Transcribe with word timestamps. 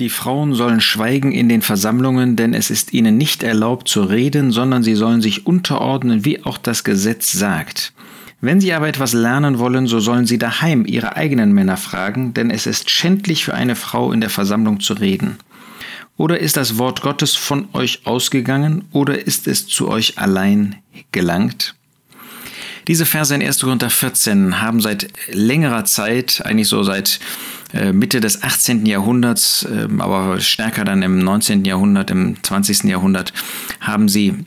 Die 0.00 0.08
Frauen 0.08 0.54
sollen 0.54 0.80
schweigen 0.80 1.30
in 1.30 1.50
den 1.50 1.60
Versammlungen, 1.60 2.34
denn 2.34 2.54
es 2.54 2.70
ist 2.70 2.94
ihnen 2.94 3.18
nicht 3.18 3.42
erlaubt 3.42 3.86
zu 3.86 4.02
reden, 4.02 4.50
sondern 4.50 4.82
sie 4.82 4.94
sollen 4.94 5.20
sich 5.20 5.46
unterordnen, 5.46 6.24
wie 6.24 6.42
auch 6.42 6.56
das 6.56 6.84
Gesetz 6.84 7.32
sagt. 7.32 7.92
Wenn 8.40 8.62
sie 8.62 8.72
aber 8.72 8.88
etwas 8.88 9.12
lernen 9.12 9.58
wollen, 9.58 9.86
so 9.86 10.00
sollen 10.00 10.24
sie 10.24 10.38
daheim 10.38 10.86
ihre 10.86 11.16
eigenen 11.16 11.52
Männer 11.52 11.76
fragen, 11.76 12.32
denn 12.32 12.50
es 12.50 12.64
ist 12.66 12.88
schändlich 12.88 13.44
für 13.44 13.52
eine 13.52 13.76
Frau 13.76 14.10
in 14.12 14.22
der 14.22 14.30
Versammlung 14.30 14.80
zu 14.80 14.94
reden. 14.94 15.36
Oder 16.16 16.40
ist 16.40 16.56
das 16.56 16.78
Wort 16.78 17.02
Gottes 17.02 17.34
von 17.34 17.68
euch 17.74 18.06
ausgegangen, 18.06 18.84
oder 18.92 19.26
ist 19.26 19.46
es 19.46 19.66
zu 19.66 19.88
euch 19.88 20.18
allein 20.18 20.76
gelangt? 21.12 21.74
Diese 22.88 23.04
Verse 23.04 23.34
in 23.34 23.42
1. 23.42 23.60
Korinther 23.60 23.90
14 23.90 24.62
haben 24.62 24.80
seit 24.80 25.08
längerer 25.30 25.84
Zeit, 25.84 26.40
eigentlich 26.42 26.68
so 26.68 26.82
seit 26.82 27.20
Mitte 27.92 28.20
des 28.20 28.42
18. 28.42 28.86
Jahrhunderts, 28.86 29.66
ähm, 29.70 30.00
aber 30.00 30.40
stärker 30.40 30.84
dann 30.84 31.02
im 31.02 31.18
19. 31.18 31.64
Jahrhundert, 31.64 32.10
im 32.10 32.42
20. 32.42 32.84
Jahrhundert, 32.84 33.32
haben 33.80 34.08
sie 34.08 34.44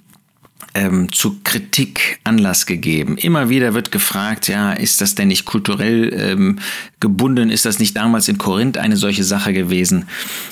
ähm, 0.74 1.12
zu 1.12 1.40
Kritik 1.44 2.20
Anlass 2.24 2.66
gegeben. 2.66 3.18
Immer 3.18 3.50
wieder 3.50 3.74
wird 3.74 3.92
gefragt, 3.92 4.48
ja, 4.48 4.74
ist 4.74 5.02
das 5.02 5.16
denn 5.16 5.28
nicht 5.28 5.46
kulturell 5.46 6.14
ähm, 6.14 6.60
gebunden? 7.00 7.50
Ist 7.50 7.66
das 7.66 7.80
nicht 7.80 7.96
damals 7.96 8.28
in 8.28 8.38
Korinth 8.38 8.78
eine 8.78 8.98
solche 8.98 9.24
Sache 9.24 9.54
gewesen? 9.54 10.06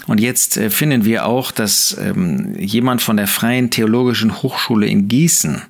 Und 0.07 0.19
jetzt 0.19 0.57
äh, 0.57 0.69
finden 0.69 1.05
wir 1.05 1.25
auch, 1.25 1.51
dass 1.51 1.97
ähm, 1.99 2.53
jemand 2.57 3.01
von 3.01 3.17
der 3.17 3.27
Freien 3.27 3.71
Theologischen 3.71 4.41
Hochschule 4.43 4.87
in 4.87 5.07
Gießen, 5.07 5.63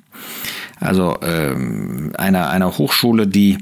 also 0.82 1.18
ähm, 1.22 2.12
einer, 2.18 2.50
einer 2.50 2.78
Hochschule, 2.78 3.26
die 3.26 3.58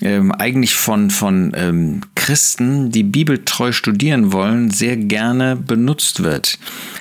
ähm, 0.00 0.32
eigentlich 0.32 0.74
von, 0.74 1.10
von 1.10 1.52
ähm, 1.54 2.00
Christen, 2.14 2.90
die 2.90 3.02
bibeltreu 3.04 3.72
studieren 3.72 4.32
wollen, 4.32 4.70
sehr 4.70 4.96
gerne 4.96 5.56
benutzt 5.56 6.22
wird. 6.22 6.58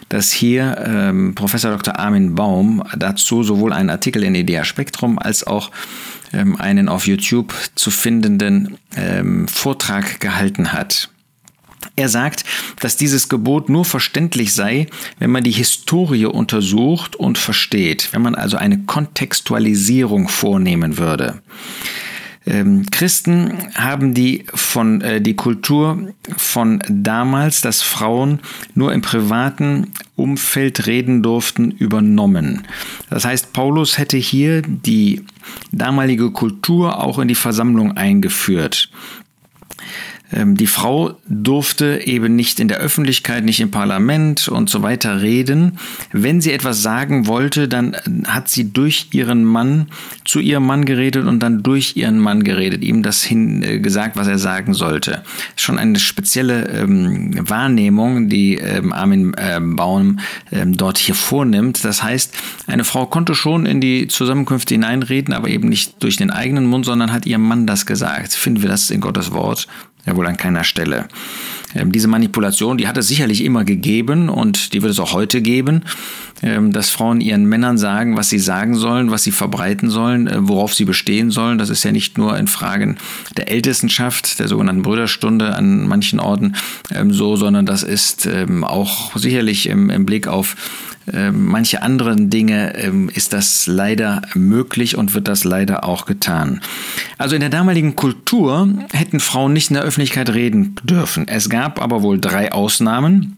Dass 0.09 0.31
hier 0.31 0.83
ähm, 0.85 1.33
Professor 1.35 1.71
Dr. 1.71 1.97
Armin 1.97 2.35
Baum 2.35 2.83
dazu 2.97 3.43
sowohl 3.43 3.73
einen 3.73 3.89
Artikel 3.89 4.23
in 4.23 4.35
Idea 4.35 4.63
Spektrum 4.63 5.17
als 5.17 5.45
auch 5.47 5.71
ähm, 6.33 6.55
einen 6.57 6.89
auf 6.89 7.07
YouTube 7.07 7.53
zu 7.75 7.91
findenden 7.91 8.77
ähm, 8.95 9.47
Vortrag 9.47 10.19
gehalten 10.19 10.73
hat. 10.73 11.09
Er 12.01 12.09
sagt, 12.09 12.45
dass 12.79 12.97
dieses 12.97 13.29
Gebot 13.29 13.69
nur 13.69 13.85
verständlich 13.85 14.53
sei, 14.53 14.87
wenn 15.19 15.29
man 15.29 15.43
die 15.43 15.51
Historie 15.51 16.25
untersucht 16.25 17.15
und 17.15 17.37
versteht, 17.37 18.11
wenn 18.11 18.23
man 18.23 18.33
also 18.33 18.57
eine 18.57 18.79
Kontextualisierung 18.79 20.27
vornehmen 20.27 20.97
würde. 20.97 21.43
Ähm, 22.47 22.87
Christen 22.89 23.53
haben 23.75 24.15
die 24.15 24.45
von 24.51 25.01
äh, 25.01 25.21
die 25.21 25.35
Kultur 25.35 26.11
von 26.37 26.81
damals, 26.89 27.61
dass 27.61 27.83
Frauen 27.83 28.39
nur 28.73 28.93
im 28.93 29.03
privaten 29.03 29.91
Umfeld 30.15 30.87
reden 30.87 31.21
durften, 31.21 31.69
übernommen. 31.69 32.63
Das 33.11 33.25
heißt, 33.25 33.53
Paulus 33.53 33.99
hätte 33.99 34.17
hier 34.17 34.63
die 34.63 35.23
damalige 35.71 36.31
Kultur 36.31 37.03
auch 37.03 37.19
in 37.19 37.27
die 37.27 37.35
Versammlung 37.35 37.95
eingeführt. 37.95 38.89
Ähm, 40.33 40.55
die 40.55 40.67
Frau 40.67 41.17
durfte 41.27 42.01
eben 42.05 42.35
nicht 42.35 42.59
in 42.59 42.67
der 42.67 42.77
Öffentlichkeit, 42.77 43.43
nicht 43.43 43.59
im 43.59 43.71
Parlament 43.71 44.47
und 44.47 44.69
so 44.69 44.81
weiter 44.81 45.21
reden. 45.21 45.77
Wenn 46.11 46.41
sie 46.41 46.51
etwas 46.51 46.81
sagen 46.81 47.27
wollte, 47.27 47.67
dann 47.67 47.95
hat 48.27 48.49
sie 48.49 48.71
durch 48.71 49.07
ihren 49.11 49.43
Mann 49.43 49.87
zu 50.25 50.39
ihrem 50.39 50.65
Mann 50.65 50.85
geredet 50.85 51.25
und 51.25 51.39
dann 51.39 51.63
durch 51.63 51.95
ihren 51.97 52.19
Mann 52.19 52.43
geredet, 52.43 52.83
ihm 52.83 53.03
das 53.03 53.23
hin 53.23 53.63
äh, 53.63 53.79
gesagt, 53.79 54.15
was 54.15 54.27
er 54.27 54.39
sagen 54.39 54.73
sollte. 54.73 55.23
Schon 55.55 55.77
eine 55.77 55.99
spezielle 55.99 56.67
ähm, 56.69 57.31
Wahrnehmung, 57.49 58.29
die 58.29 58.55
ähm, 58.55 58.93
Armin 58.93 59.33
äh, 59.35 59.59
Baum 59.59 60.19
ähm, 60.51 60.77
dort 60.77 60.97
hier 60.97 61.15
vornimmt. 61.15 61.83
Das 61.83 62.03
heißt, 62.03 62.33
eine 62.67 62.83
Frau 62.83 63.05
konnte 63.05 63.35
schon 63.35 63.65
in 63.65 63.81
die 63.81 64.07
Zusammenkünfte 64.07 64.73
hineinreden, 64.73 65.33
aber 65.33 65.49
eben 65.49 65.69
nicht 65.69 66.01
durch 66.03 66.17
den 66.17 66.31
eigenen 66.31 66.65
Mund, 66.65 66.85
sondern 66.85 67.11
hat 67.11 67.25
ihrem 67.25 67.43
Mann 67.43 67.67
das 67.67 67.85
gesagt. 67.85 68.33
Finden 68.33 68.61
wir 68.61 68.69
das 68.69 68.89
in 68.89 69.01
Gottes 69.01 69.31
Wort? 69.31 69.67
Ja, 70.05 70.15
wohl 70.15 70.25
an 70.27 70.37
keiner 70.37 70.63
Stelle. 70.63 71.07
Ähm, 71.75 71.91
diese 71.91 72.07
Manipulation, 72.07 72.77
die 72.77 72.87
hat 72.87 72.97
es 72.97 73.07
sicherlich 73.07 73.43
immer 73.43 73.63
gegeben 73.63 74.29
und 74.29 74.73
die 74.73 74.81
wird 74.81 74.91
es 74.91 74.99
auch 74.99 75.13
heute 75.13 75.41
geben, 75.41 75.83
ähm, 76.41 76.71
dass 76.71 76.89
Frauen 76.89 77.21
ihren 77.21 77.45
Männern 77.45 77.77
sagen, 77.77 78.17
was 78.17 78.29
sie 78.29 78.39
sagen 78.39 78.75
sollen, 78.75 79.11
was 79.11 79.23
sie 79.23 79.31
verbreiten 79.31 79.89
sollen, 79.89 80.27
äh, 80.27 80.37
worauf 80.39 80.73
sie 80.73 80.85
bestehen 80.85 81.29
sollen. 81.31 81.57
Das 81.57 81.69
ist 81.69 81.83
ja 81.83 81.91
nicht 81.91 82.17
nur 82.17 82.37
in 82.37 82.47
Fragen 82.47 82.97
der 83.37 83.49
Ältestenschaft, 83.51 84.39
der 84.39 84.47
sogenannten 84.47 84.81
Brüderstunde 84.81 85.55
an 85.55 85.87
manchen 85.87 86.19
Orten 86.19 86.55
ähm, 86.93 87.13
so, 87.13 87.35
sondern 87.35 87.65
das 87.65 87.83
ist 87.83 88.27
auch 88.63 89.15
sicherlich 89.15 89.67
im, 89.67 89.89
im 89.89 90.05
Blick 90.05 90.27
auf 90.27 90.55
manche 91.31 91.81
anderen 91.81 92.29
Dinge 92.29 92.75
ähm, 92.77 93.09
ist 93.09 93.33
das 93.33 93.67
leider 93.67 94.21
möglich 94.33 94.95
und 94.95 95.13
wird 95.13 95.27
das 95.27 95.43
leider 95.43 95.83
auch 95.83 96.05
getan. 96.05 96.61
Also 97.17 97.35
in 97.35 97.41
der 97.41 97.49
damaligen 97.49 97.95
Kultur 97.95 98.67
hätten 98.91 99.19
Frauen 99.19 99.53
nicht 99.53 99.69
in 99.69 99.75
der 99.75 99.83
Öffentlichkeit 99.83 100.33
reden 100.33 100.75
dürfen. 100.83 101.27
Es 101.27 101.49
gab 101.49 101.81
aber 101.81 102.01
wohl 102.01 102.19
drei 102.19 102.51
Ausnahmen. 102.51 103.37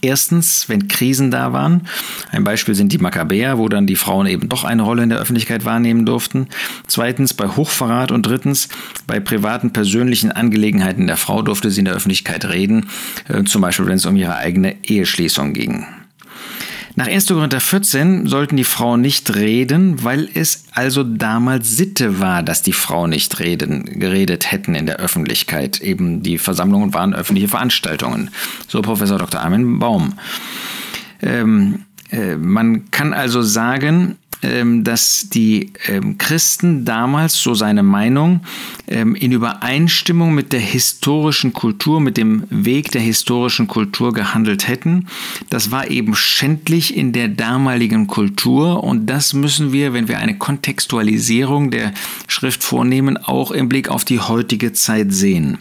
Erstens, 0.00 0.68
wenn 0.68 0.86
Krisen 0.86 1.30
da 1.30 1.52
waren. 1.52 1.88
Ein 2.30 2.44
Beispiel 2.44 2.74
sind 2.74 2.92
die 2.92 2.98
Makkabäer, 2.98 3.58
wo 3.58 3.68
dann 3.68 3.86
die 3.86 3.96
Frauen 3.96 4.26
eben 4.26 4.48
doch 4.48 4.64
eine 4.64 4.82
Rolle 4.82 5.02
in 5.02 5.08
der 5.08 5.18
Öffentlichkeit 5.18 5.64
wahrnehmen 5.64 6.04
durften. 6.06 6.48
Zweitens 6.86 7.34
bei 7.34 7.48
Hochverrat 7.48 8.12
und 8.12 8.26
drittens 8.26 8.68
bei 9.06 9.18
privaten 9.18 9.72
persönlichen 9.72 10.30
Angelegenheiten 10.30 11.06
der 11.06 11.16
Frau 11.16 11.42
durfte 11.42 11.70
sie 11.70 11.80
in 11.80 11.86
der 11.86 11.94
Öffentlichkeit 11.94 12.44
reden, 12.44 12.86
äh, 13.28 13.44
zum 13.44 13.62
Beispiel 13.62 13.86
wenn 13.86 13.96
es 13.96 14.06
um 14.06 14.14
ihre 14.14 14.36
eigene 14.36 14.76
Eheschließung 14.84 15.52
ging. 15.54 15.86
Nach 16.98 17.06
1. 17.06 17.28
Korinther 17.28 17.60
14 17.60 18.26
sollten 18.26 18.56
die 18.56 18.64
Frauen 18.64 19.00
nicht 19.00 19.36
reden, 19.36 20.02
weil 20.02 20.28
es 20.34 20.64
also 20.72 21.04
damals 21.04 21.76
Sitte 21.76 22.18
war, 22.18 22.42
dass 22.42 22.62
die 22.62 22.72
Frauen 22.72 23.10
nicht 23.10 23.38
reden, 23.38 24.00
geredet 24.00 24.50
hätten 24.50 24.74
in 24.74 24.86
der 24.86 24.96
Öffentlichkeit. 24.96 25.80
Eben 25.80 26.24
die 26.24 26.38
Versammlungen 26.38 26.92
waren 26.94 27.14
öffentliche 27.14 27.46
Veranstaltungen. 27.46 28.32
So 28.66 28.82
Professor 28.82 29.16
Dr. 29.16 29.40
Armin 29.40 29.78
Baum. 29.78 30.14
Ähm, 31.22 31.84
äh, 32.10 32.34
man 32.34 32.90
kann 32.90 33.12
also 33.14 33.42
sagen, 33.42 34.16
dass 34.40 35.28
die 35.30 35.72
ähm, 35.86 36.16
Christen 36.16 36.84
damals, 36.84 37.34
so 37.34 37.54
seine 37.54 37.82
Meinung, 37.82 38.40
ähm, 38.86 39.14
in 39.14 39.32
Übereinstimmung 39.32 40.34
mit 40.34 40.52
der 40.52 40.60
historischen 40.60 41.52
Kultur, 41.52 42.00
mit 42.00 42.16
dem 42.16 42.44
Weg 42.50 42.92
der 42.92 43.00
historischen 43.00 43.66
Kultur 43.66 44.12
gehandelt 44.12 44.68
hätten. 44.68 45.08
Das 45.50 45.70
war 45.70 45.90
eben 45.90 46.14
schändlich 46.14 46.96
in 46.96 47.12
der 47.12 47.28
damaligen 47.28 48.06
Kultur 48.06 48.84
und 48.84 49.06
das 49.06 49.34
müssen 49.34 49.72
wir, 49.72 49.92
wenn 49.92 50.08
wir 50.08 50.18
eine 50.18 50.38
Kontextualisierung 50.38 51.70
der 51.70 51.92
Schrift 52.28 52.62
vornehmen, 52.62 53.16
auch 53.16 53.50
im 53.50 53.68
Blick 53.68 53.88
auf 53.88 54.04
die 54.04 54.20
heutige 54.20 54.72
Zeit 54.72 55.12
sehen. 55.12 55.58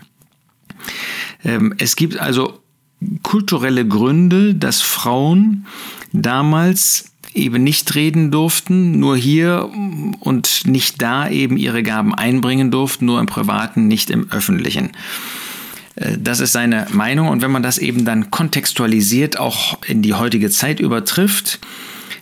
Es 1.77 1.95
gibt 1.95 2.17
also 2.19 2.59
kulturelle 3.23 3.87
Gründe, 3.87 4.55
dass 4.55 4.81
Frauen 4.81 5.65
damals 6.13 7.11
eben 7.37 7.63
nicht 7.63 7.93
reden 7.95 8.31
durften, 8.31 8.99
nur 8.99 9.15
hier 9.15 9.69
und 10.19 10.65
nicht 10.65 11.01
da 11.01 11.29
eben 11.29 11.57
ihre 11.57 11.83
Gaben 11.83 12.13
einbringen 12.13 12.71
durften, 12.71 13.05
nur 13.05 13.19
im 13.19 13.25
privaten, 13.25 13.87
nicht 13.87 14.09
im 14.09 14.31
öffentlichen. 14.31 14.91
Äh, 15.95 16.17
das 16.19 16.39
ist 16.39 16.53
seine 16.53 16.87
Meinung 16.91 17.27
und 17.29 17.41
wenn 17.41 17.51
man 17.51 17.63
das 17.63 17.77
eben 17.77 18.05
dann 18.05 18.31
kontextualisiert, 18.31 19.39
auch 19.39 19.77
in 19.85 20.01
die 20.01 20.13
heutige 20.13 20.49
Zeit 20.49 20.79
übertrifft, 20.79 21.59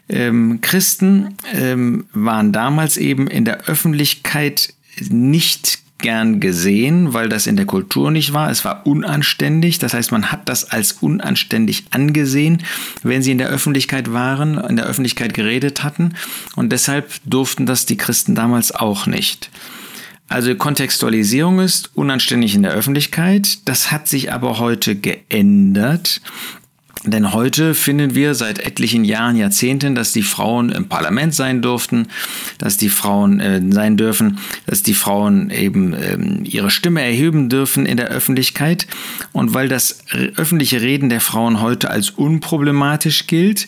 ähm, 0.07 0.59
Christen 0.61 1.35
ähm, 1.53 2.05
waren 2.13 2.51
damals 2.51 2.97
eben 2.97 3.27
in 3.27 3.45
der 3.45 3.65
Öffentlichkeit 3.65 4.73
nicht 5.09 5.79
gern 6.05 6.39
gesehen, 6.39 7.13
weil 7.13 7.29
das 7.29 7.47
in 7.47 7.55
der 7.55 7.65
Kultur 7.65 8.11
nicht 8.11 8.31
war. 8.31 8.51
Es 8.51 8.63
war 8.63 8.85
unanständig. 8.85 9.79
Das 9.79 9.95
heißt, 9.95 10.11
man 10.11 10.31
hat 10.31 10.47
das 10.47 10.69
als 10.69 10.91
unanständig 10.91 11.85
angesehen, 11.89 12.61
wenn 13.01 13.23
sie 13.23 13.31
in 13.31 13.39
der 13.39 13.49
Öffentlichkeit 13.49 14.13
waren, 14.13 14.59
in 14.59 14.75
der 14.75 14.85
Öffentlichkeit 14.85 15.33
geredet 15.33 15.83
hatten. 15.83 16.13
Und 16.55 16.71
deshalb 16.71 17.11
durften 17.25 17.65
das 17.65 17.87
die 17.87 17.97
Christen 17.97 18.35
damals 18.35 18.71
auch 18.71 19.07
nicht. 19.07 19.49
Also 20.27 20.53
Kontextualisierung 20.53 21.59
ist 21.59 21.89
unanständig 21.95 22.53
in 22.53 22.61
der 22.61 22.73
Öffentlichkeit. 22.73 23.67
Das 23.67 23.91
hat 23.91 24.07
sich 24.07 24.31
aber 24.31 24.59
heute 24.59 24.95
geändert. 24.95 26.21
Denn 27.05 27.33
heute 27.33 27.75
finden 27.75 28.15
wir 28.15 28.33
seit 28.33 28.59
etlichen 28.59 29.05
Jahren, 29.05 29.35
Jahrzehnten, 29.35 29.93
dass 29.93 30.11
die 30.11 30.23
Frauen 30.23 30.69
im 30.69 30.89
Parlament 30.89 31.35
sein 31.35 31.61
durften, 31.61 32.07
dass 32.57 32.77
die 32.77 32.89
Frauen 32.89 33.39
äh, 33.39 33.61
sein 33.69 33.95
dürfen, 33.95 34.39
dass 34.65 34.81
die 34.81 34.95
Frauen 34.95 35.51
eben 35.51 35.93
ähm, 35.93 36.39
ihre 36.43 36.71
Stimme 36.71 37.01
erheben 37.01 37.47
dürfen 37.49 37.85
in 37.85 37.97
der 37.97 38.07
Öffentlichkeit. 38.07 38.87
Und 39.33 39.53
weil 39.53 39.67
das 39.67 39.99
öffentliche 40.35 40.81
Reden 40.81 41.09
der 41.09 41.21
Frauen 41.21 41.61
heute 41.61 41.91
als 41.91 42.09
unproblematisch 42.09 43.27
gilt, 43.27 43.67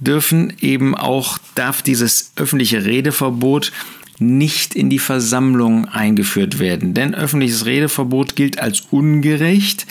dürfen 0.00 0.52
eben 0.60 0.94
auch, 0.94 1.38
darf 1.54 1.82
dieses 1.82 2.32
öffentliche 2.36 2.84
Redeverbot 2.84 3.72
nicht 4.18 4.74
in 4.74 4.90
die 4.90 4.98
Versammlung 4.98 5.86
eingeführt 5.86 6.58
werden. 6.58 6.92
Denn 6.92 7.14
öffentliches 7.14 7.66
Redeverbot 7.66 8.36
gilt 8.36 8.58
als 8.58 8.82
ungerecht 8.90 9.86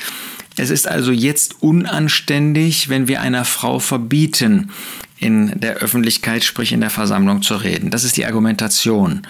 Es 0.57 0.69
ist 0.69 0.87
also 0.87 1.11
jetzt 1.11 1.61
unanständig, 1.61 2.89
wenn 2.89 3.07
wir 3.07 3.21
einer 3.21 3.45
Frau 3.45 3.79
verbieten, 3.79 4.71
in 5.19 5.59
der 5.59 5.77
Öffentlichkeit, 5.77 6.43
sprich 6.43 6.71
in 6.71 6.81
der 6.81 6.89
Versammlung 6.89 7.41
zu 7.41 7.55
reden. 7.55 7.89
Das 7.89 8.03
ist 8.03 8.17
die 8.17 8.25
Argumentation. 8.25 9.23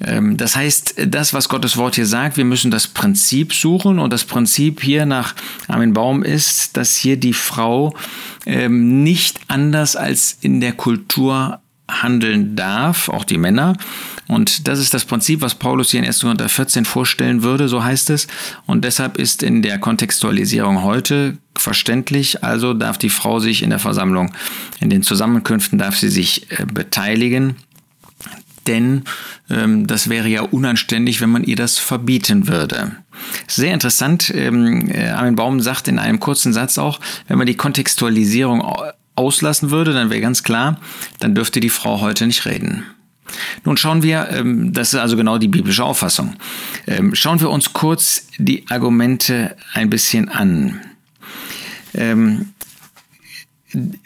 Ähm, 0.00 0.36
das 0.36 0.56
heißt, 0.56 0.94
das, 1.06 1.34
was 1.34 1.48
Gottes 1.48 1.76
Wort 1.76 1.96
hier 1.96 2.06
sagt, 2.06 2.36
wir 2.36 2.44
müssen 2.44 2.70
das 2.70 2.86
Prinzip 2.86 3.52
suchen 3.52 3.98
und 3.98 4.12
das 4.12 4.24
Prinzip 4.24 4.82
hier 4.82 5.06
nach 5.06 5.34
Armin 5.68 5.92
Baum 5.92 6.22
ist, 6.22 6.76
dass 6.76 6.96
hier 6.96 7.16
die 7.16 7.32
Frau 7.32 7.94
ähm, 8.46 9.02
nicht 9.02 9.38
anders 9.48 9.96
als 9.96 10.38
in 10.40 10.60
der 10.60 10.72
Kultur 10.72 11.60
handeln 12.02 12.56
darf, 12.56 13.08
auch 13.08 13.24
die 13.24 13.38
Männer. 13.38 13.76
Und 14.28 14.68
das 14.68 14.78
ist 14.78 14.94
das 14.94 15.04
Prinzip, 15.04 15.40
was 15.40 15.54
Paulus 15.54 15.90
hier 15.90 16.00
in 16.00 16.06
1. 16.06 16.20
Korinther 16.20 16.48
14 16.48 16.84
vorstellen 16.84 17.42
würde, 17.42 17.68
so 17.68 17.82
heißt 17.82 18.10
es. 18.10 18.28
Und 18.66 18.84
deshalb 18.84 19.18
ist 19.18 19.42
in 19.42 19.62
der 19.62 19.78
Kontextualisierung 19.78 20.82
heute 20.82 21.38
verständlich, 21.56 22.42
also 22.44 22.74
darf 22.74 22.98
die 22.98 23.10
Frau 23.10 23.38
sich 23.38 23.62
in 23.62 23.70
der 23.70 23.78
Versammlung, 23.78 24.32
in 24.80 24.90
den 24.90 25.02
Zusammenkünften 25.02 25.78
darf 25.78 25.96
sie 25.96 26.08
sich 26.08 26.50
äh, 26.50 26.64
beteiligen 26.64 27.56
denn 28.66 29.04
ähm, 29.48 29.86
das 29.86 30.08
wäre 30.08 30.28
ja 30.28 30.42
unanständig, 30.42 31.20
wenn 31.20 31.30
man 31.30 31.44
ihr 31.44 31.56
das 31.56 31.78
verbieten 31.78 32.48
würde. 32.48 32.92
Sehr 33.46 33.74
interessant, 33.74 34.32
ähm, 34.34 34.88
äh, 34.90 35.08
Armin 35.08 35.36
Baum 35.36 35.60
sagt 35.60 35.88
in 35.88 35.98
einem 35.98 36.20
kurzen 36.20 36.52
Satz 36.52 36.78
auch, 36.78 37.00
wenn 37.28 37.38
man 37.38 37.46
die 37.46 37.56
Kontextualisierung 37.56 38.62
auslassen 39.20 39.70
würde, 39.70 39.92
dann 39.92 40.10
wäre 40.10 40.20
ganz 40.20 40.42
klar, 40.42 40.80
dann 41.18 41.34
dürfte 41.34 41.60
die 41.60 41.70
Frau 41.70 42.00
heute 42.00 42.26
nicht 42.26 42.46
reden. 42.46 42.84
Nun 43.64 43.76
schauen 43.76 44.02
wir, 44.02 44.28
ähm, 44.30 44.72
das 44.72 44.92
ist 44.92 44.98
also 44.98 45.16
genau 45.16 45.38
die 45.38 45.48
biblische 45.48 45.84
Auffassung, 45.84 46.34
ähm, 46.86 47.14
schauen 47.14 47.40
wir 47.40 47.50
uns 47.50 47.72
kurz 47.72 48.26
die 48.38 48.64
Argumente 48.68 49.56
ein 49.74 49.90
bisschen 49.90 50.28
an. 50.28 50.80
Ähm, 51.94 52.48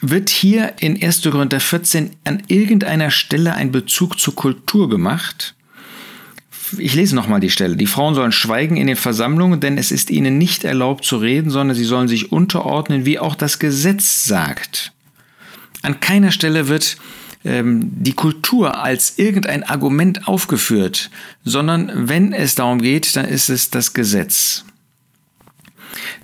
wird 0.01 0.29
hier 0.29 0.75
in 0.81 1.03
1. 1.03 1.23
Korinther 1.23 1.61
14 1.61 2.11
an 2.25 2.43
irgendeiner 2.49 3.11
Stelle 3.11 3.55
ein 3.55 3.73
Bezug 3.73 4.19
zur 4.19 4.35
Kultur 4.35 4.91
gemacht? 4.91 5.55
Ich 6.79 6.95
lese 6.95 7.15
nochmal 7.15 7.41
die 7.41 7.51
Stelle. 7.51 7.77
Die 7.77 7.87
Frauen 7.87 8.15
sollen 8.15 8.33
schweigen 8.33 8.77
in 8.77 8.87
den 8.87 8.97
Versammlungen, 8.97 9.61
denn 9.61 9.79
es 9.79 9.93
ist 9.93 10.11
ihnen 10.11 10.39
nicht 10.39 10.65
erlaubt 10.65 11.05
zu 11.05 11.17
reden, 11.17 11.51
sondern 11.51 11.77
sie 11.77 11.85
sollen 11.85 12.09
sich 12.09 12.33
unterordnen, 12.33 13.07
wie 13.07 13.19
auch 13.19 13.35
das 13.35 13.59
Gesetz 13.59 14.25
sagt. 14.25 14.94
An 15.85 16.01
keiner 16.01 16.31
Stelle 16.31 16.69
wird 16.69 16.97
ähm, 17.45 17.91
die 17.93 18.15
Kultur 18.15 18.83
als 18.83 19.19
irgendein 19.19 19.65
Argument 19.65 20.27
aufgeführt, 20.27 21.11
sondern 21.45 22.09
wenn 22.09 22.33
es 22.33 22.55
darum 22.55 22.81
geht, 22.81 23.15
dann 23.17 23.27
ist 23.27 23.51
es 23.51 23.69
das 23.69 23.93
Gesetz. 23.93 24.65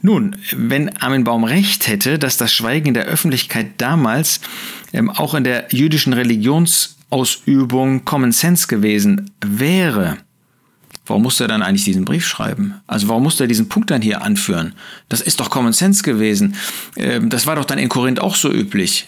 Nun, 0.01 0.37
wenn 0.57 0.97
Armin 0.97 1.25
Baum 1.25 1.45
recht 1.45 1.89
hätte, 1.89 2.19
dass 2.19 2.39
das 2.39 2.55
Schweigen 2.55 2.89
in 2.89 2.95
der 2.95 3.05
Öffentlichkeit 3.05 3.73
damals 3.77 4.41
ähm, 4.95 5.11
auch 5.11 5.35
in 5.35 5.45
der 5.45 5.67
jüdischen 5.71 6.15
Religionsausübung 6.15 8.07
Common 8.07 8.33
Sense 8.33 8.67
gewesen 8.67 9.31
wäre, 9.45 10.17
warum 11.05 11.23
musste 11.23 11.45
er 11.45 11.49
dann 11.49 11.63
eigentlich 11.63 11.85
diesen 11.85 12.07
Brief 12.07 12.27
schreiben? 12.27 12.81
Also 12.87 13.09
warum 13.09 13.25
musste 13.25 13.45
er 13.45 13.49
diesen 13.49 13.69
Punkt 13.69 13.91
dann 13.91 14.01
hier 14.01 14.23
anführen? 14.23 14.75
Das 15.11 15.21
ist 15.21 15.39
doch 15.39 15.51
Common 15.51 15.75
Sense 15.75 16.03
gewesen. 16.03 16.55
Ähm, 16.97 17.29
das 17.29 17.47
war 17.47 17.57
doch 17.57 17.67
dann 17.67 17.79
in 17.79 17.91
Korinth 17.91 18.21
auch 18.21 18.37
so 18.37 18.51
üblich. 18.51 19.07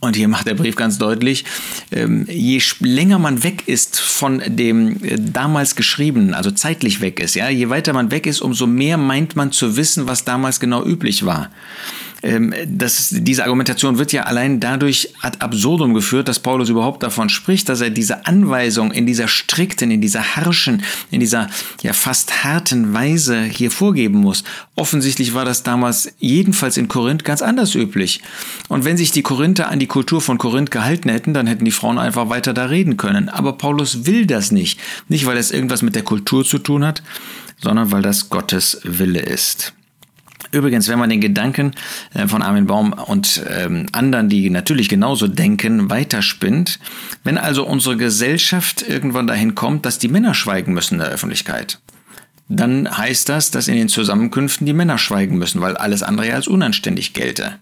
Und 0.00 0.14
hier 0.14 0.28
macht 0.28 0.46
der 0.46 0.54
Brief 0.54 0.76
ganz 0.76 0.98
deutlich, 0.98 1.44
ähm, 1.90 2.24
je 2.28 2.62
länger 2.80 3.18
man 3.18 3.42
weg 3.42 3.64
ist 3.66 3.98
von 3.98 4.40
dem 4.46 5.02
äh, 5.02 5.16
damals 5.18 5.74
geschriebenen, 5.74 6.34
also 6.34 6.52
zeitlich 6.52 7.00
weg 7.00 7.18
ist, 7.18 7.34
ja, 7.34 7.48
je 7.48 7.68
weiter 7.68 7.92
man 7.92 8.12
weg 8.12 8.26
ist, 8.26 8.40
umso 8.40 8.68
mehr 8.68 8.96
meint 8.96 9.34
man 9.34 9.50
zu 9.50 9.76
wissen, 9.76 10.06
was 10.06 10.24
damals 10.24 10.60
genau 10.60 10.84
üblich 10.84 11.26
war. 11.26 11.50
Ähm, 12.22 12.52
das, 12.66 13.08
diese 13.10 13.44
Argumentation 13.44 13.98
wird 13.98 14.12
ja 14.12 14.22
allein 14.22 14.60
dadurch 14.60 15.10
ad 15.22 15.38
absurdum 15.40 15.94
geführt, 15.94 16.28
dass 16.28 16.40
Paulus 16.40 16.68
überhaupt 16.68 17.02
davon 17.02 17.28
spricht, 17.28 17.68
dass 17.68 17.80
er 17.80 17.90
diese 17.90 18.26
Anweisung 18.26 18.90
in 18.90 19.06
dieser 19.06 19.28
strikten, 19.28 19.90
in 19.90 20.00
dieser 20.00 20.36
harschen, 20.36 20.82
in 21.10 21.20
dieser 21.20 21.48
ja 21.82 21.92
fast 21.92 22.44
harten 22.44 22.92
Weise 22.92 23.42
hier 23.42 23.70
vorgeben 23.70 24.18
muss. 24.18 24.44
Offensichtlich 24.74 25.34
war 25.34 25.44
das 25.44 25.62
damals 25.62 26.12
jedenfalls 26.18 26.76
in 26.76 26.88
Korinth 26.88 27.24
ganz 27.24 27.42
anders 27.42 27.74
üblich. 27.74 28.20
Und 28.68 28.84
wenn 28.84 28.96
sich 28.96 29.12
die 29.12 29.22
Korinther 29.22 29.68
an 29.68 29.78
die 29.78 29.86
Kultur 29.86 30.20
von 30.20 30.38
Korinth 30.38 30.70
gehalten 30.70 31.08
hätten, 31.08 31.34
dann 31.34 31.46
hätten 31.46 31.64
die 31.64 31.70
Frauen 31.70 31.98
einfach 31.98 32.28
weiter 32.28 32.52
da 32.52 32.66
reden 32.66 32.96
können. 32.96 33.28
Aber 33.28 33.52
Paulus 33.52 34.06
will 34.06 34.26
das 34.26 34.50
nicht. 34.50 34.80
Nicht, 35.08 35.26
weil 35.26 35.36
es 35.36 35.50
irgendwas 35.50 35.82
mit 35.82 35.94
der 35.94 36.02
Kultur 36.02 36.44
zu 36.44 36.58
tun 36.58 36.84
hat, 36.84 37.02
sondern 37.60 37.90
weil 37.92 38.02
das 38.02 38.28
Gottes 38.30 38.80
Wille 38.84 39.20
ist. 39.20 39.72
Übrigens, 40.50 40.88
wenn 40.88 40.98
man 40.98 41.10
den 41.10 41.20
Gedanken 41.20 41.72
äh, 42.14 42.26
von 42.26 42.42
Armin 42.42 42.66
Baum 42.66 42.92
und 42.92 43.42
ähm, 43.48 43.86
anderen, 43.92 44.28
die 44.28 44.50
natürlich 44.50 44.88
genauso 44.88 45.28
denken, 45.28 45.90
weiterspinnt, 45.90 46.78
wenn 47.24 47.38
also 47.38 47.66
unsere 47.66 47.96
Gesellschaft 47.96 48.82
irgendwann 48.82 49.26
dahin 49.26 49.54
kommt, 49.54 49.84
dass 49.84 49.98
die 49.98 50.08
Männer 50.08 50.34
schweigen 50.34 50.72
müssen 50.72 50.94
in 50.94 51.00
der 51.00 51.10
Öffentlichkeit, 51.10 51.78
dann 52.48 52.96
heißt 52.96 53.28
das, 53.28 53.50
dass 53.50 53.68
in 53.68 53.76
den 53.76 53.88
Zusammenkünften 53.88 54.66
die 54.66 54.72
Männer 54.72 54.96
schweigen 54.96 55.36
müssen, 55.36 55.60
weil 55.60 55.76
alles 55.76 56.02
andere 56.02 56.32
als 56.32 56.48
unanständig 56.48 57.12
gelte. 57.12 57.58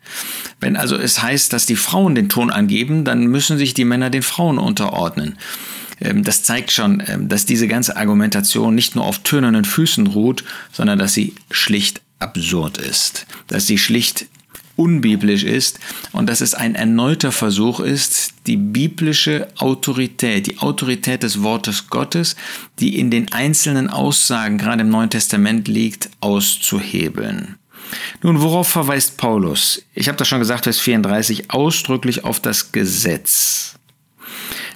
Wenn 0.61 0.77
also 0.77 0.97
es 0.97 1.23
heißt, 1.23 1.53
dass 1.53 1.67
die 1.67 1.77
Frauen 1.77 2.15
den 2.15 2.29
Ton 2.29 2.50
angeben, 2.50 3.05
dann 3.05 3.27
müssen 3.27 3.59
sich 3.59 3.75
die 3.75 3.85
Männer 3.85 4.11
den 4.11 4.23
Frauen 4.23 4.59
unterordnen. 4.59 5.38
Ähm, 6.00 6.23
das 6.23 6.44
zeigt 6.44 6.71
schon, 6.71 7.03
ähm, 7.06 7.29
dass 7.29 7.47
diese 7.47 7.67
ganze 7.67 7.97
Argumentation 7.97 8.75
nicht 8.75 8.94
nur 8.94 9.05
auf 9.05 9.21
tönernen 9.21 9.65
Füßen 9.65 10.06
ruht, 10.06 10.44
sondern 10.73 10.99
dass 10.99 11.15
sie 11.15 11.35
schlicht 11.50 12.03
absurd 12.18 12.78
ist, 12.78 13.26
dass 13.48 13.66
sie 13.66 13.78
schlicht 13.78 14.26
unbiblisch 14.76 15.42
ist 15.42 15.80
und 16.12 16.28
dass 16.28 16.40
es 16.40 16.54
ein 16.54 16.74
erneuter 16.74 17.32
Versuch 17.32 17.80
ist, 17.80 18.34
die 18.46 18.56
biblische 18.56 19.48
Autorität, 19.56 20.46
die 20.46 20.58
Autorität 20.58 21.22
des 21.22 21.42
Wortes 21.42 21.88
Gottes, 21.88 22.36
die 22.78 22.98
in 22.98 23.10
den 23.10 23.32
einzelnen 23.32 23.88
Aussagen 23.88 24.58
gerade 24.58 24.82
im 24.82 24.90
Neuen 24.90 25.10
Testament 25.10 25.66
liegt, 25.66 26.10
auszuhebeln. 26.20 27.56
Nun, 28.22 28.40
worauf 28.42 28.68
verweist 28.68 29.16
Paulus? 29.16 29.82
Ich 29.94 30.08
habe 30.08 30.18
das 30.18 30.28
schon 30.28 30.40
gesagt, 30.40 30.64
Vers 30.64 30.80
34, 30.80 31.50
ausdrücklich 31.50 32.24
auf 32.24 32.40
das 32.40 32.72
Gesetz. 32.72 33.75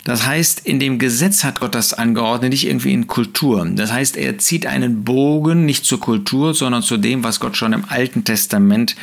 Das 0.05 0.27
heißt, 0.27 0.61
in 0.61 0.81
dem 0.81 0.99
Gesetz 0.99 1.45
hat 1.45 1.61
Gott 1.61 1.75
das 1.75 1.93
angeordnet, 1.93 2.51
nicht 2.51 2.67
irgendwie 2.67 2.93
in 2.93 3.07
Kultur. 3.07 3.67
Das 3.73 3.93
heißt, 3.93 4.17
er 4.17 4.39
zieht 4.39 4.67
einen 4.67 5.05
Bogen 5.05 5.67
nicht 5.67 5.85
zur 5.85 6.01
Kultur, 6.01 6.55
sondern 6.55 6.83
zu 6.83 6.97
dem, 6.97 7.23
was 7.23 7.41
Gott 7.41 7.57
schon 7.57 7.73
im 7.73 7.85
Alten 7.89 8.25
Testament 8.25 8.97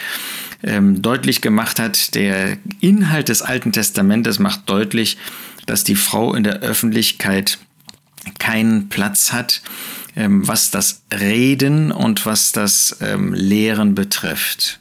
ähm, 0.64 1.02
deutlich 1.02 1.42
gemacht 1.42 1.80
hat. 1.80 2.16
Der 2.16 2.58
Inhalt 2.80 3.30
des 3.30 3.42
Alten 3.42 3.72
Testamentes 3.72 4.40
macht 4.40 4.70
deutlich, 4.70 5.18
dass 5.66 5.84
die 5.84 5.96
Frau 5.96 6.34
in 6.34 6.44
der 6.44 6.62
Öffentlichkeit 6.62 7.60
keinen 8.40 8.90
Platz 8.90 9.32
hat, 9.32 9.62
ähm, 10.16 10.48
was 10.48 10.72
das 10.72 11.04
Reden 11.14 11.92
und 11.92 12.26
was 12.26 12.52
das 12.52 12.98
ähm, 13.02 13.34
Lehren 13.34 13.96
betrifft. 13.96 14.80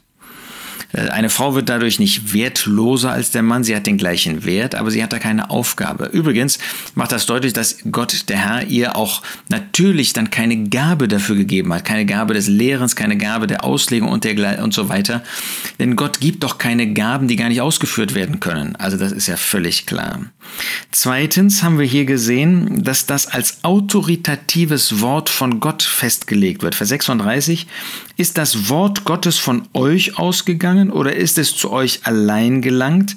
Äh, 0.93 1.09
eine 1.09 1.29
Frau 1.29 1.55
wird 1.55 1.69
dadurch 1.69 1.99
nicht 1.99 2.33
wertloser 2.33 3.11
als 3.11 3.31
der 3.31 3.43
Mann, 3.43 3.63
sie 3.63 3.75
hat 3.75 3.85
den 3.87 3.97
gleichen 3.97 4.45
Wert, 4.45 4.75
aber 4.75 4.91
sie 4.91 5.03
hat 5.03 5.13
da 5.13 5.19
keine 5.19 5.49
Aufgabe. 5.49 6.05
Übrigens 6.05 6.59
macht 6.95 7.11
das 7.11 7.25
deutlich, 7.25 7.53
dass 7.53 7.77
Gott, 7.91 8.29
der 8.29 8.37
Herr, 8.37 8.67
ihr 8.67 8.95
auch 8.95 9.21
natürlich 9.49 10.13
dann 10.13 10.29
keine 10.29 10.69
Gabe 10.69 11.07
dafür 11.07 11.35
gegeben 11.35 11.73
hat, 11.73 11.85
keine 11.85 12.05
Gabe 12.05 12.33
des 12.33 12.47
Lehrens, 12.47 12.95
keine 12.95 13.17
Gabe 13.17 13.47
der 13.47 13.63
Auslegung 13.63 14.09
und, 14.09 14.23
der, 14.23 14.63
und 14.63 14.73
so 14.73 14.89
weiter. 14.89 15.23
Denn 15.79 15.95
Gott 15.95 16.19
gibt 16.19 16.43
doch 16.43 16.57
keine 16.57 16.93
Gaben, 16.93 17.27
die 17.27 17.35
gar 17.35 17.49
nicht 17.49 17.61
ausgeführt 17.61 18.15
werden 18.15 18.39
können. 18.39 18.75
Also 18.75 18.97
das 18.97 19.11
ist 19.11 19.27
ja 19.27 19.37
völlig 19.37 19.85
klar. 19.85 20.21
Zweitens 20.91 21.63
haben 21.63 21.79
wir 21.79 21.85
hier 21.85 22.05
gesehen, 22.05 22.83
dass 22.83 23.05
das 23.05 23.27
als 23.27 23.63
autoritatives 23.63 25.01
Wort 25.01 25.29
von 25.29 25.59
Gott 25.59 25.83
festgelegt 25.83 26.63
wird. 26.63 26.75
Vers 26.75 26.89
36, 26.89 27.67
ist 28.17 28.39
das 28.39 28.67
Wort 28.69 29.05
Gottes 29.05 29.37
von 29.37 29.67
euch 29.73 30.17
ausgegangen 30.17 30.91
oder 30.91 31.15
ist 31.15 31.37
es 31.37 31.55
zu 31.55 31.71
euch 31.71 32.01
allein 32.03 32.63
gelangt? 32.63 33.15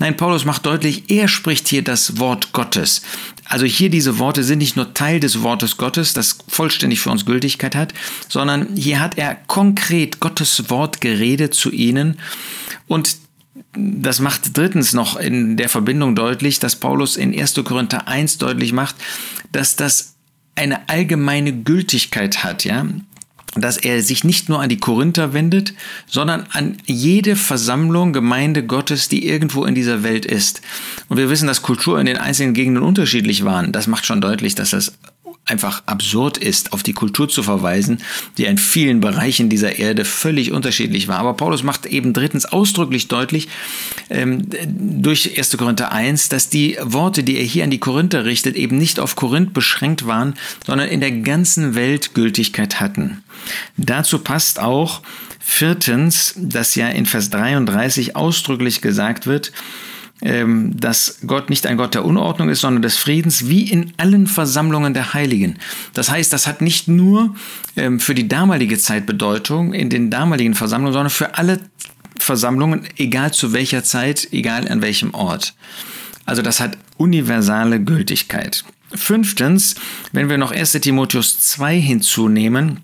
Nein, 0.00 0.16
Paulus 0.16 0.44
macht 0.44 0.66
deutlich, 0.66 1.04
er 1.08 1.28
spricht 1.28 1.68
hier 1.68 1.82
das 1.82 2.18
Wort 2.18 2.52
Gottes. 2.52 3.02
Also 3.44 3.64
hier 3.64 3.90
diese 3.90 4.18
Worte 4.18 4.42
sind 4.42 4.58
nicht 4.58 4.74
nur 4.74 4.92
Teil 4.92 5.20
des 5.20 5.42
Wortes 5.42 5.76
Gottes, 5.76 6.14
das 6.14 6.38
vollständig 6.48 7.00
für 7.00 7.10
uns 7.10 7.26
Gültigkeit 7.26 7.76
hat, 7.76 7.94
sondern 8.28 8.74
hier 8.76 8.98
hat 8.98 9.16
er 9.16 9.36
konkret 9.46 10.18
Gottes 10.18 10.68
Wort 10.68 11.00
geredet 11.00 11.54
zu 11.54 11.70
ihnen 11.70 12.18
und 12.88 13.16
das 13.72 14.20
macht 14.20 14.56
drittens 14.56 14.94
noch 14.94 15.16
in 15.16 15.56
der 15.56 15.68
Verbindung 15.68 16.16
deutlich, 16.16 16.58
dass 16.58 16.76
Paulus 16.76 17.16
in 17.16 17.38
1. 17.38 17.54
Korinther 17.64 18.08
1 18.08 18.38
deutlich 18.38 18.72
macht, 18.72 18.96
dass 19.52 19.76
das 19.76 20.14
eine 20.56 20.88
allgemeine 20.88 21.52
Gültigkeit 21.52 22.42
hat, 22.42 22.64
ja 22.64 22.86
dass 23.56 23.76
er 23.76 24.02
sich 24.02 24.22
nicht 24.22 24.48
nur 24.48 24.60
an 24.60 24.68
die 24.68 24.78
Korinther 24.78 25.32
wendet, 25.32 25.74
sondern 26.06 26.46
an 26.50 26.76
jede 26.86 27.34
Versammlung, 27.36 28.12
Gemeinde 28.12 28.64
Gottes, 28.64 29.08
die 29.08 29.26
irgendwo 29.26 29.64
in 29.64 29.74
dieser 29.74 30.02
Welt 30.02 30.24
ist. 30.24 30.60
Und 31.08 31.16
wir 31.16 31.30
wissen, 31.30 31.48
dass 31.48 31.62
Kultur 31.62 31.98
in 31.98 32.06
den 32.06 32.16
einzelnen 32.16 32.54
Gegenden 32.54 32.82
unterschiedlich 32.82 33.44
waren. 33.44 33.72
Das 33.72 33.86
macht 33.86 34.06
schon 34.06 34.20
deutlich, 34.20 34.54
dass 34.54 34.70
das 34.70 34.92
einfach 35.50 35.82
absurd 35.86 36.38
ist, 36.38 36.72
auf 36.72 36.82
die 36.82 36.92
Kultur 36.92 37.28
zu 37.28 37.42
verweisen, 37.42 37.98
die 38.38 38.44
in 38.44 38.58
vielen 38.58 39.00
Bereichen 39.00 39.48
dieser 39.48 39.78
Erde 39.78 40.04
völlig 40.04 40.52
unterschiedlich 40.52 41.08
war. 41.08 41.18
Aber 41.18 41.34
Paulus 41.34 41.62
macht 41.62 41.86
eben 41.86 42.12
drittens 42.12 42.46
ausdrücklich 42.46 43.08
deutlich 43.08 43.48
ähm, 44.08 44.46
durch 44.66 45.36
1. 45.36 45.56
Korinther 45.56 45.92
1, 45.92 46.28
dass 46.28 46.48
die 46.48 46.78
Worte, 46.82 47.22
die 47.22 47.36
er 47.36 47.44
hier 47.44 47.64
an 47.64 47.70
die 47.70 47.78
Korinther 47.78 48.24
richtet, 48.24 48.56
eben 48.56 48.78
nicht 48.78 49.00
auf 49.00 49.16
Korinth 49.16 49.52
beschränkt 49.52 50.06
waren, 50.06 50.34
sondern 50.64 50.88
in 50.88 51.00
der 51.00 51.12
ganzen 51.12 51.74
Welt 51.74 52.14
Gültigkeit 52.14 52.80
hatten. 52.80 53.22
Dazu 53.76 54.18
passt 54.18 54.60
auch 54.60 55.02
viertens, 55.40 56.34
dass 56.36 56.74
ja 56.74 56.88
in 56.88 57.06
Vers 57.06 57.30
33 57.30 58.14
ausdrücklich 58.14 58.80
gesagt 58.80 59.26
wird, 59.26 59.52
dass 60.76 61.20
Gott 61.26 61.48
nicht 61.48 61.66
ein 61.66 61.76
Gott 61.76 61.94
der 61.94 62.04
Unordnung 62.04 62.50
ist, 62.50 62.60
sondern 62.60 62.82
des 62.82 62.98
Friedens, 62.98 63.48
wie 63.48 63.70
in 63.70 63.92
allen 63.96 64.26
Versammlungen 64.26 64.92
der 64.92 65.14
Heiligen. 65.14 65.56
Das 65.94 66.10
heißt, 66.10 66.32
das 66.32 66.46
hat 66.46 66.60
nicht 66.60 66.88
nur 66.88 67.34
ähm, 67.76 68.00
für 68.00 68.14
die 68.14 68.28
damalige 68.28 68.78
Zeit 68.78 69.06
Bedeutung 69.06 69.72
in 69.72 69.88
den 69.88 70.10
damaligen 70.10 70.54
Versammlungen, 70.54 70.92
sondern 70.92 71.10
für 71.10 71.36
alle 71.36 71.60
Versammlungen, 72.18 72.82
egal 72.98 73.32
zu 73.32 73.52
welcher 73.52 73.82
Zeit, 73.82 74.28
egal 74.30 74.68
an 74.68 74.82
welchem 74.82 75.14
Ort. 75.14 75.54
Also 76.26 76.42
das 76.42 76.60
hat 76.60 76.76
universale 76.98 77.80
Gültigkeit. 77.80 78.64
Fünftens, 78.94 79.76
wenn 80.12 80.28
wir 80.28 80.36
noch 80.36 80.52
1 80.52 80.72
Timotheus 80.72 81.40
2 81.40 81.80
hinzunehmen, 81.80 82.80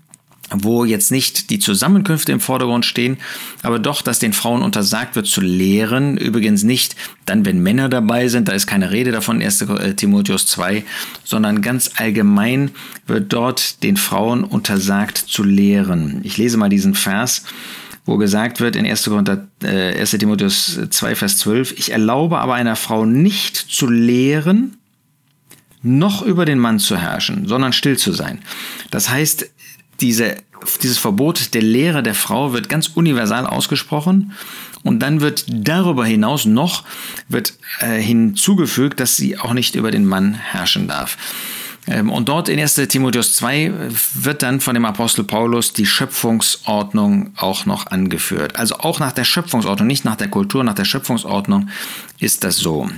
wo 0.51 0.85
jetzt 0.85 1.11
nicht 1.11 1.49
die 1.49 1.59
Zusammenkünfte 1.59 2.31
im 2.31 2.39
Vordergrund 2.39 2.85
stehen, 2.85 3.17
aber 3.63 3.79
doch, 3.79 4.01
dass 4.01 4.19
den 4.19 4.33
Frauen 4.33 4.61
untersagt 4.61 5.15
wird 5.15 5.27
zu 5.27 5.41
lehren. 5.41 6.17
Übrigens 6.17 6.63
nicht 6.63 6.95
dann, 7.25 7.45
wenn 7.45 7.61
Männer 7.61 7.89
dabei 7.89 8.27
sind, 8.27 8.47
da 8.47 8.53
ist 8.53 8.67
keine 8.67 8.91
Rede 8.91 9.11
davon, 9.11 9.41
1 9.41 9.61
äh, 9.61 9.93
Timotheus 9.95 10.47
2, 10.47 10.83
sondern 11.23 11.61
ganz 11.61 11.91
allgemein 11.97 12.71
wird 13.05 13.33
dort 13.33 13.83
den 13.83 13.97
Frauen 13.97 14.43
untersagt 14.43 15.17
zu 15.17 15.43
lehren. 15.43 16.21
Ich 16.23 16.37
lese 16.37 16.57
mal 16.57 16.69
diesen 16.69 16.93
Vers 16.93 17.43
wo 18.07 18.15
gesagt 18.15 18.61
wird 18.61 18.77
in 18.77 18.87
1. 18.87 19.03
Korinther, 19.03 19.47
äh, 19.61 19.99
1. 19.99 20.11
Timotheus 20.11 20.79
2, 20.89 21.13
Vers 21.13 21.39
12, 21.39 21.73
ich 21.77 21.91
erlaube 21.91 22.39
aber 22.39 22.53
einer 22.53 22.77
Frau 22.77 23.05
nicht 23.05 23.57
zu 23.57 23.85
lehren, 23.85 24.77
noch 25.83 26.21
über 26.21 26.45
den 26.45 26.57
Mann 26.57 26.79
zu 26.79 26.97
herrschen, 26.97 27.47
sondern 27.47 27.73
still 27.73 27.97
zu 27.97 28.11
sein. 28.13 28.39
Das 28.91 29.09
heißt, 29.09 29.51
diese, 29.99 30.37
dieses 30.81 30.97
Verbot 30.97 31.53
der 31.53 31.61
Lehre 31.61 32.03
der 32.03 32.15
Frau 32.15 32.53
wird 32.53 32.69
ganz 32.69 32.87
universal 32.87 33.45
ausgesprochen 33.45 34.33
und 34.83 34.99
dann 34.99 35.21
wird 35.21 35.45
darüber 35.47 36.05
hinaus 36.05 36.45
noch 36.45 36.83
wird, 37.27 37.53
äh, 37.79 37.99
hinzugefügt, 37.99 38.99
dass 38.99 39.17
sie 39.17 39.37
auch 39.37 39.53
nicht 39.53 39.75
über 39.75 39.91
den 39.91 40.05
Mann 40.05 40.33
herrschen 40.33 40.87
darf. 40.87 41.17
Ähm, 41.87 42.11
und 42.11 42.27
dort 42.29 42.49
in 42.49 42.59
1 42.59 42.75
Timotheus 42.89 43.35
2 43.35 43.71
wird 44.13 44.43
dann 44.43 44.59
von 44.59 44.73
dem 44.73 44.85
Apostel 44.85 45.23
Paulus 45.23 45.73
die 45.73 45.85
Schöpfungsordnung 45.85 47.31
auch 47.37 47.65
noch 47.65 47.87
angeführt. 47.87 48.57
Also 48.57 48.75
auch 48.79 48.99
nach 48.99 49.13
der 49.13 49.23
Schöpfungsordnung, 49.23 49.87
nicht 49.87 50.05
nach 50.05 50.17
der 50.17 50.27
Kultur, 50.27 50.63
nach 50.63 50.75
der 50.75 50.85
Schöpfungsordnung 50.85 51.69
ist 52.19 52.43
das 52.43 52.57
so. 52.57 52.89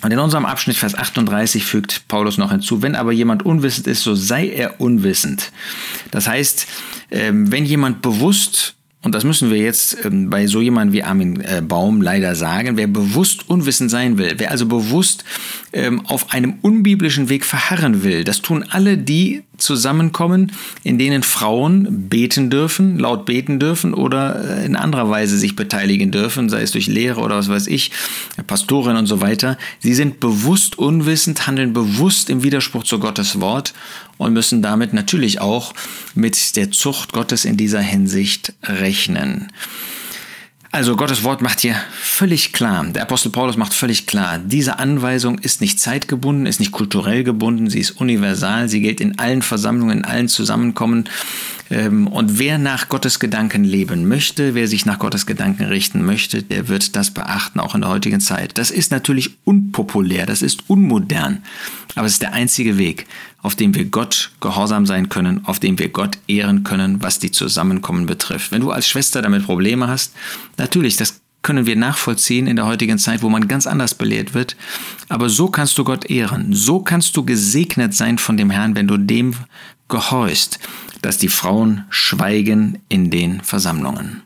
Und 0.00 0.10
in 0.10 0.18
unserem 0.18 0.46
Abschnitt 0.46 0.76
Vers 0.76 0.94
38 0.94 1.64
fügt 1.64 2.08
Paulus 2.08 2.38
noch 2.38 2.50
hinzu, 2.50 2.82
wenn 2.82 2.96
aber 2.96 3.12
jemand 3.12 3.44
unwissend 3.44 3.86
ist, 3.86 4.02
so 4.02 4.14
sei 4.14 4.48
er 4.48 4.80
unwissend. 4.80 5.52
Das 6.10 6.26
heißt, 6.26 6.66
ähm, 7.10 7.52
wenn 7.52 7.64
jemand 7.64 8.02
bewusst 8.02 8.74
und 9.04 9.16
das 9.16 9.24
müssen 9.24 9.50
wir 9.50 9.58
jetzt 9.58 10.04
ähm, 10.04 10.30
bei 10.30 10.46
so 10.46 10.60
jemandem 10.60 10.92
wie 10.92 11.02
Armin 11.02 11.40
äh, 11.40 11.60
Baum 11.60 12.02
leider 12.02 12.36
sagen, 12.36 12.76
wer 12.76 12.86
bewusst 12.86 13.48
unwissend 13.48 13.90
sein 13.90 14.16
will, 14.16 14.34
wer 14.36 14.52
also 14.52 14.66
bewusst 14.66 15.24
ähm, 15.72 16.06
auf 16.06 16.32
einem 16.32 16.54
unbiblischen 16.62 17.28
Weg 17.28 17.44
verharren 17.44 18.04
will, 18.04 18.22
das 18.22 18.42
tun 18.42 18.64
alle, 18.70 18.96
die 18.96 19.42
zusammenkommen, 19.62 20.52
in 20.82 20.98
denen 20.98 21.22
Frauen 21.22 22.08
beten 22.08 22.50
dürfen, 22.50 22.98
laut 22.98 23.24
beten 23.24 23.58
dürfen 23.58 23.94
oder 23.94 24.58
äh, 24.58 24.66
in 24.66 24.76
anderer 24.76 25.08
Weise 25.08 25.38
sich 25.38 25.56
beteiligen 25.56 26.10
dürfen, 26.10 26.48
sei 26.48 26.62
es 26.62 26.72
durch 26.72 26.86
Lehre 26.86 27.20
oder 27.20 27.36
was 27.36 27.48
weiß 27.48 27.66
ich, 27.68 27.92
Pastorin 28.46 28.96
und 28.96 29.06
so 29.06 29.20
weiter. 29.20 29.56
Sie 29.78 29.94
sind 29.94 30.20
bewusst 30.20 30.78
unwissend, 30.78 31.46
handeln 31.46 31.72
bewusst 31.72 32.30
im 32.30 32.42
Widerspruch 32.42 32.84
zu 32.84 32.98
Gottes 32.98 33.40
Wort 33.40 33.72
und 34.18 34.32
müssen 34.32 34.62
damit 34.62 34.92
natürlich 34.92 35.40
auch 35.40 35.72
mit 36.14 36.56
der 36.56 36.70
Zucht 36.70 37.12
Gottes 37.12 37.44
in 37.44 37.56
dieser 37.56 37.80
Hinsicht 37.80 38.52
rechnen. 38.62 39.48
Also 40.74 40.96
Gottes 40.96 41.22
Wort 41.22 41.42
macht 41.42 41.60
hier 41.60 41.76
völlig 41.92 42.54
klar, 42.54 42.82
der 42.86 43.02
Apostel 43.02 43.28
Paulus 43.28 43.58
macht 43.58 43.74
völlig 43.74 44.06
klar, 44.06 44.38
diese 44.38 44.78
Anweisung 44.78 45.38
ist 45.38 45.60
nicht 45.60 45.78
zeitgebunden, 45.78 46.46
ist 46.46 46.60
nicht 46.60 46.72
kulturell 46.72 47.24
gebunden, 47.24 47.68
sie 47.68 47.78
ist 47.78 47.90
universal, 48.00 48.70
sie 48.70 48.80
gilt 48.80 49.02
in 49.02 49.18
allen 49.18 49.42
Versammlungen, 49.42 49.98
in 49.98 50.04
allen 50.06 50.28
Zusammenkommen. 50.28 51.10
Ähm, 51.68 52.06
und 52.06 52.38
wer 52.38 52.56
nach 52.56 52.88
Gottes 52.88 53.18
Gedanken 53.18 53.64
leben 53.64 54.08
möchte, 54.08 54.54
wer 54.54 54.66
sich 54.66 54.86
nach 54.86 54.98
Gottes 54.98 55.26
Gedanken 55.26 55.64
richten 55.64 56.06
möchte, 56.06 56.42
der 56.42 56.68
wird 56.68 56.96
das 56.96 57.10
beachten, 57.10 57.60
auch 57.60 57.74
in 57.74 57.82
der 57.82 57.90
heutigen 57.90 58.20
Zeit. 58.20 58.56
Das 58.56 58.70
ist 58.70 58.92
natürlich 58.92 59.36
unpopulär, 59.44 60.24
das 60.24 60.40
ist 60.40 60.70
unmodern, 60.70 61.42
aber 61.94 62.06
es 62.06 62.14
ist 62.14 62.22
der 62.22 62.32
einzige 62.32 62.78
Weg, 62.78 63.06
auf 63.42 63.54
dem 63.54 63.74
wir 63.74 63.84
Gott 63.84 64.32
gehorsam 64.40 64.86
sein 64.86 65.08
können, 65.08 65.44
auf 65.44 65.60
dem 65.60 65.78
wir 65.78 65.88
Gott 65.88 66.18
ehren 66.26 66.64
können, 66.64 67.02
was 67.02 67.18
die 67.18 67.30
Zusammenkommen 67.30 68.06
betrifft. 68.06 68.52
Wenn 68.52 68.62
du 68.62 68.70
als 68.70 68.86
Schwester 68.86 69.22
damit 69.22 69.44
Probleme 69.44 69.88
hast, 69.88 70.14
natürlich, 70.56 70.96
das 70.96 71.20
können 71.42 71.66
wir 71.66 71.76
nachvollziehen 71.76 72.46
in 72.46 72.56
der 72.56 72.66
heutigen 72.66 72.98
Zeit, 72.98 73.22
wo 73.22 73.28
man 73.28 73.48
ganz 73.48 73.66
anders 73.66 73.94
belehrt 73.94 74.32
wird. 74.32 74.56
Aber 75.08 75.28
so 75.28 75.48
kannst 75.48 75.76
du 75.76 75.84
Gott 75.84 76.08
ehren. 76.08 76.52
So 76.52 76.80
kannst 76.80 77.16
du 77.16 77.24
gesegnet 77.24 77.94
sein 77.94 78.18
von 78.18 78.36
dem 78.36 78.50
Herrn, 78.50 78.76
wenn 78.76 78.86
du 78.86 78.96
dem 78.96 79.34
gehorchst, 79.88 80.60
dass 81.02 81.18
die 81.18 81.28
Frauen 81.28 81.84
schweigen 81.90 82.78
in 82.88 83.10
den 83.10 83.40
Versammlungen. 83.40 84.22